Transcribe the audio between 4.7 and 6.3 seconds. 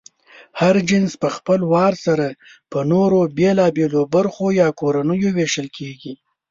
کورنیو وېشل کېږي.